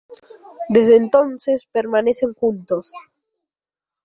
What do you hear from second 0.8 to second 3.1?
entonces permanecen juntos.